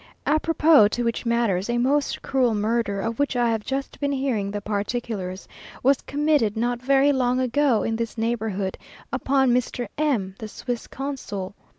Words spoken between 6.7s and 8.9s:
very long ago in this neighbourhood,